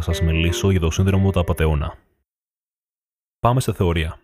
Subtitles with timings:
[0.00, 1.94] σας μιλήσω για το σύνδρομο του απατεώνα.
[3.38, 4.18] Πάμε σε θεωρία.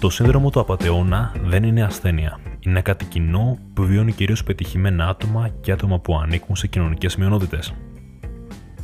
[0.00, 2.38] Το σύνδρομο του απατεώνα δεν είναι ασθένεια.
[2.60, 7.74] Είναι κάτι κοινό που βιώνει κυρίως πετυχημένα άτομα και άτομα που ανήκουν σε κοινωνικές μειονότητες.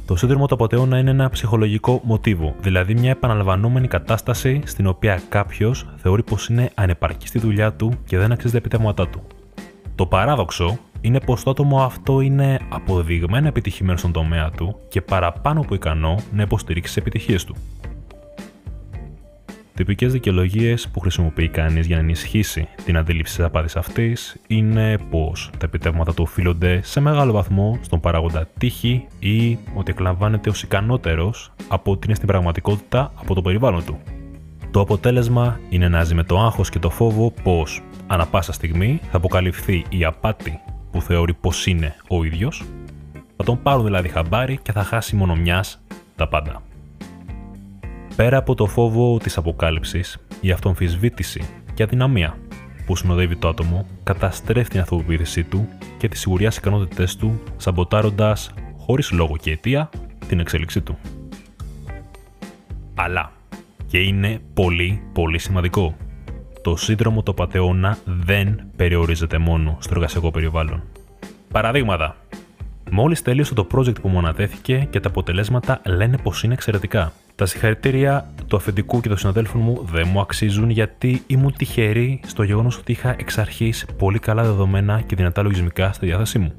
[0.06, 5.88] Το σύνδρομο του απατεώνα είναι ένα ψυχολογικό μοτίβο, δηλαδή μια επαναλαμβανόμενη κατάσταση στην οποία κάποιος
[5.96, 9.22] θεωρεί πως είναι ανεπαρκής στη δουλειά του και δεν αξίζει τα επιτεύγματά του.
[9.94, 15.60] Το παράδοξο είναι πως το άτομο αυτό είναι αποδειγμένα επιτυχημένος στον τομέα του και παραπάνω
[15.60, 17.56] από ικανό να υποστηρίξει τις επιτυχίες του.
[19.74, 25.50] Τυπικές δικαιολογίες που χρησιμοποιεί κανείς για να ενισχύσει την αντίληψη της απάτης αυτής είναι πως
[25.58, 31.52] τα επιτεύγματα του οφείλονται σε μεγάλο βαθμό στον παράγοντα τύχη ή ότι εκλαμβάνεται ως ικανότερος
[31.68, 33.98] από ότι είναι στην πραγματικότητα από το περιβάλλον του.
[34.70, 39.00] Το αποτέλεσμα είναι να ζει με το άγχος και το φόβο πως ανα πάσα στιγμή
[39.10, 40.60] θα αποκαλυφθεί η απάτη
[40.90, 42.64] που θεωρεί πως είναι ο ίδιος,
[43.36, 45.82] θα τον πάρουν δηλαδή χαμπάρι και θα χάσει μόνο μιας
[46.16, 46.62] τα πάντα.
[48.16, 52.38] Πέρα από το φόβο της αποκάλυψης, η αυτομφισβήτηση και αδυναμία
[52.86, 55.68] που συνοδεύει το άτομο καταστρέφει την αυτοποίθησή του
[55.98, 59.90] και τη σιγουριάς στι ικανότητές του, σαμποτάροντας χωρίς λόγο και αιτία
[60.28, 60.98] την εξέλιξή του.
[62.94, 63.32] Αλλά,
[63.86, 65.96] και είναι πολύ πολύ σημαντικό,
[66.62, 70.82] το σύνδρομο του πατεώνα δεν περιορίζεται μόνο στο εργασιακό περιβάλλον.
[71.52, 72.16] Παραδείγματα.
[72.90, 77.12] Μόλις τέλειωσε το project που μου ανατέθηκε και τα αποτελέσματα λένε πως είναι εξαιρετικά.
[77.34, 82.42] Τα συγχαρητήρια του αφεντικού και των συναδέλφων μου δεν μου αξίζουν γιατί ήμουν τυχερή στο
[82.42, 86.52] γεγονός ότι είχα εξ αρχής πολύ καλά δεδομένα και δυνατά λογισμικά στη διάθεσή μου.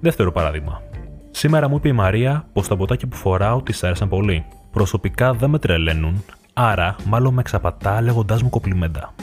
[0.00, 0.82] Δεύτερο παράδειγμα.
[1.30, 4.44] Σήμερα μου είπε η Μαρία πως τα ποτάκια που φοράω τη άρεσαν πολύ.
[4.70, 6.24] Προσωπικά δεν με τρελαίνουν,
[6.54, 9.14] άρα μάλλον με εξαπατά λέγοντάς μου κοπλιμέντα.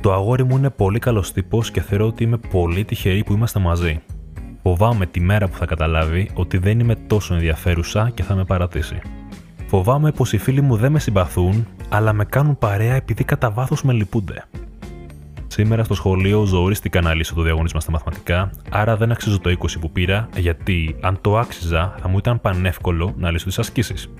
[0.00, 3.58] Το αγόρι μου είναι πολύ καλός τύπος και θεωρώ ότι είμαι πολύ τυχερή που είμαστε
[3.58, 4.00] μαζί.
[4.62, 9.00] Φοβάμαι τη μέρα που θα καταλάβει ότι δεν είμαι τόσο ενδιαφέρουσα και θα με παρατήσει.
[9.66, 13.82] Φοβάμαι πως οι φίλοι μου δεν με συμπαθούν, αλλά με κάνουν παρέα επειδή κατά βάθος
[13.82, 14.44] με λυπούνται.
[15.46, 19.54] Σήμερα στο σχολείο ζορίστηκα να λύσω το διαγωνίσμα στα μαθηματικά, άρα δεν αξίζω το 20
[19.80, 24.10] που πήρα, γιατί αν το άξιζα θα μου ήταν πανεύκολο να λύσω τις ασκήσεις.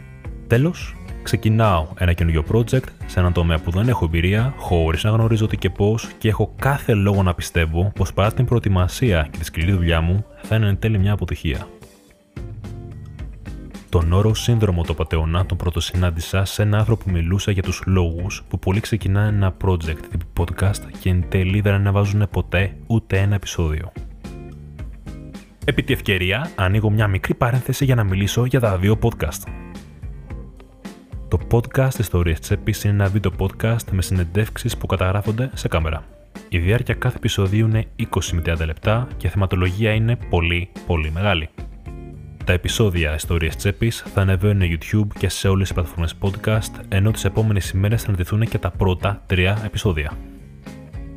[0.47, 0.95] Τέλος,
[1.27, 5.57] ξεκινάω ένα καινούριο project σε έναν τομέα που δεν έχω εμπειρία, χωρίς να γνωρίζω τι
[5.57, 9.73] και πώς και έχω κάθε λόγο να πιστεύω πως παρά την προετοιμασία και τη σκληρή
[9.73, 11.69] δουλειά μου θα είναι εν τέλει μια αποτυχία.
[13.89, 17.83] Τον όρο σύνδρομο το πατεώνα τον πρώτο συνάντησα σε ένα άνθρωπο που μιλούσε για τους
[17.87, 23.19] λόγους που πολλοί ξεκινάνε ένα project τύπου podcast και εν τέλει δεν ανεβάζουν ποτέ ούτε
[23.19, 23.93] ένα επεισόδιο.
[25.65, 29.66] Επί τη ευκαιρία, ανοίγω μια μικρή παρένθεση για να μιλήσω για τα δύο podcast.
[31.37, 36.05] Το podcast Ιστορίες Τσέπης είναι ένα βίντεο podcast με συνεντεύξεις που καταγράφονται σε κάμερα.
[36.49, 41.11] Η διάρκεια κάθε επεισοδίου είναι 20 με 30 λεπτά και η θεματολογία είναι πολύ πολύ
[41.11, 41.49] μεγάλη.
[42.45, 47.25] Τα επεισόδια Ιστορίες Τσέπης θα ανεβαίνουν YouTube και σε όλες τις πλατφόρμες podcast, ενώ τις
[47.25, 50.13] επόμενες ημέρες θα αναδυθούν και τα πρώτα τρία επεισόδια.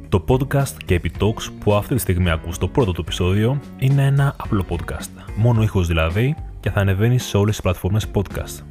[0.09, 4.35] Το podcast και Talks που αυτή τη στιγμή ακούς το πρώτο του επεισόδιο είναι ένα
[4.37, 8.68] απλό podcast, μόνο ήχος δηλαδή και θα ανεβαίνει σε όλες τις πλατφόρμες podcast.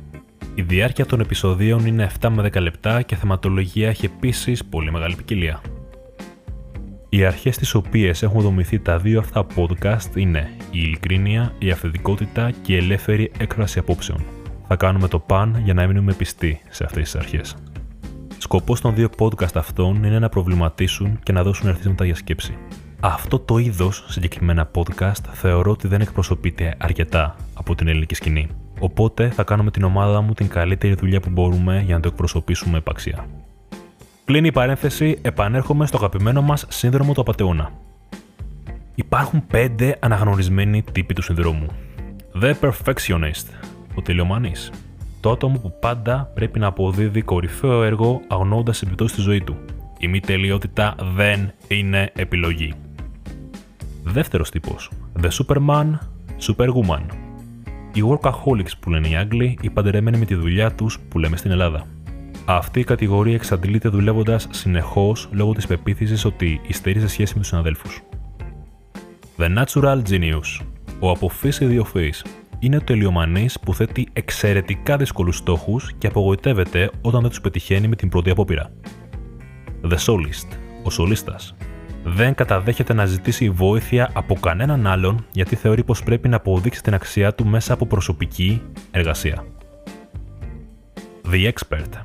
[0.59, 5.15] Η διάρκεια των επεισοδίων είναι 7 με 10 λεπτά και θεματολογία έχει επίσης πολύ μεγάλη
[5.15, 5.61] ποικιλία.
[7.09, 12.51] Οι αρχές τις οποίες έχουν δομηθεί τα δύο αυτά podcast είναι η ειλικρίνεια, η αυθεντικότητα
[12.63, 14.25] και η ελεύθερη έκφραση απόψεων.
[14.69, 17.57] Θα κάνουμε το παν για να μείνουμε πιστοί σε αυτές τις αρχές.
[18.39, 22.57] Σκοπός των δύο podcast αυτών είναι να προβληματίσουν και να δώσουν ερθίσματα για σκέψη.
[23.01, 28.49] Αυτό το είδος συγκεκριμένα podcast θεωρώ ότι δεν εκπροσωπείται αρκετά από την ελληνική σκηνή.
[28.79, 32.79] Οπότε θα κάνουμε την ομάδα μου την καλύτερη δουλειά που μπορούμε για να το εκπροσωπήσουμε
[32.79, 33.27] επαξία.
[34.25, 37.71] Κλείνει η παρένθεση, επανέρχομαι στο αγαπημένο μας σύνδρομο του απαταιώνα.
[38.95, 41.67] Υπάρχουν πέντε αναγνωρισμένοι τύποι του συνδρόμου.
[42.43, 43.47] The Perfectionist,
[43.95, 44.71] ο τελειομανής.
[45.21, 49.57] Το άτομο που πάντα πρέπει να αποδίδει κορυφαίο έργο αγνώντας επιπτώσεις στη ζωή του.
[49.99, 52.75] Η μη τελειότητα δεν είναι επιλογή.
[54.05, 54.91] Δεύτερος τύπος.
[55.23, 55.99] The Superman,
[56.47, 57.28] Superwoman
[57.99, 61.51] οι workaholics που λένε οι Άγγλοι, οι παντρεμένοι με τη δουλειά τους που λέμε στην
[61.51, 61.87] Ελλάδα.
[62.45, 67.49] Αυτή η κατηγορία εξαντλείται δουλεύοντας συνεχώς λόγω της πεποίθησης ότι υστερεί σε σχέση με τους
[67.49, 68.03] συναδέλφους.
[69.39, 70.65] The Natural Genius,
[71.01, 72.25] ο αποφύσης ιδιοφυής,
[72.59, 77.97] είναι ο τελειομανής που θέτει εξαιρετικά δύσκολους στόχους και απογοητεύεται όταν δεν τους πετυχαίνει με
[77.97, 78.71] την πρώτη απόπειρα.
[79.91, 81.55] The Solist, ο σολίστας,
[82.15, 86.95] δεν καταδέχεται να ζητήσει βοήθεια από κανέναν άλλον γιατί θεωρεί πως πρέπει να αποδείξει την
[86.95, 89.45] αξία του μέσα από προσωπική εργασία.
[91.31, 92.03] The Expert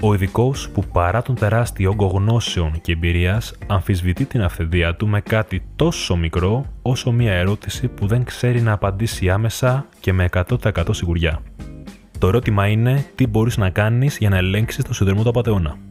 [0.00, 5.20] Ο ειδικός που παρά τον τεράστιο όγκο γνώσεων και εμπειρίας αμφισβητεί την αυθεντία του με
[5.20, 10.82] κάτι τόσο μικρό όσο μια ερώτηση που δεν ξέρει να απαντήσει άμεσα και με 100%
[10.90, 11.40] σιγουριά.
[12.18, 15.87] Το ερώτημα είναι τι μπορείς να κάνεις για να ελέγξεις το σύνδρομο του απαταιώνα.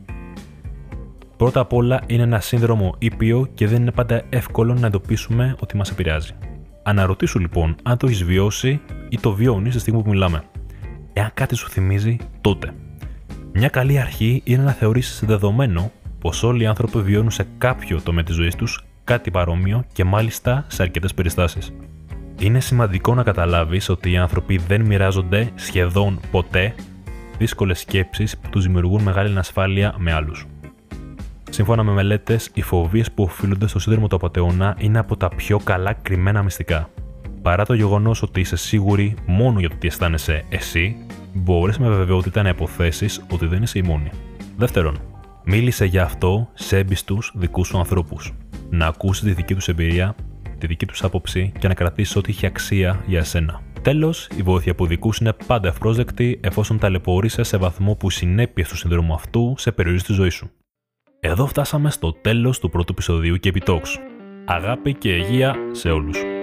[1.37, 5.77] Πρώτα απ' όλα είναι ένα σύνδρομο ήπιο και δεν είναι πάντα εύκολο να εντοπίσουμε ότι
[5.77, 6.31] μας επηρεάζει.
[6.83, 10.43] Αναρωτήσου λοιπόν αν το έχεις βιώσει ή το βιώνεις στη στιγμή που μιλάμε.
[11.13, 12.73] Εάν κάτι σου θυμίζει, τότε.
[13.53, 18.23] Μια καλή αρχή είναι να θεωρήσει δεδομένο πως όλοι οι άνθρωποι βιώνουν σε κάποιο τομέα
[18.23, 21.73] της ζωής τους κάτι παρόμοιο και μάλιστα σε αρκετές περιστάσεις.
[22.39, 26.75] Είναι σημαντικό να καταλάβεις ότι οι άνθρωποι δεν μοιράζονται σχεδόν ποτέ
[27.37, 30.45] δύσκολες σκέψεις που τους δημιουργούν μεγάλη ανασφάλεια με άλλους.
[31.57, 35.59] Σύμφωνα με μελέτες, οι φοβίες που οφείλονται στο σύνδρομο του απαταιώνα είναι από τα πιο
[35.59, 36.89] καλά κρυμμένα μυστικά.
[37.41, 40.95] Παρά το γεγονός ότι είσαι σίγουρη μόνο για το τι αισθάνεσαι εσύ,
[41.33, 44.09] μπορείς με βεβαιότητα να υποθέσεις ότι δεν είσαι η μόνη.
[44.57, 44.99] Δεύτερον,
[45.43, 48.33] μίλησε για αυτό σε έμπιστου δικούς σου ανθρώπους.
[48.69, 50.15] Να ακούσεις τη δική τους εμπειρία,
[50.57, 53.61] τη δική τους άποψη και να κρατήσεις ό,τι έχει αξία για εσένα.
[53.81, 58.67] Τέλος, η βοήθεια από ειδικού είναι πάντα ευπρόσδεκτη εφόσον ταλαιπωρείσαι σε βαθμό που οι συνέπειες
[58.67, 60.51] του συνδρόμου αυτού σε περιορίζει τη ζωή σου.
[61.19, 63.99] Εδώ φτάσαμε στο τέλος του πρώτου επεισοδίου και επιτόξ.
[64.45, 66.36] Αγάπη και υγεία σε όλους.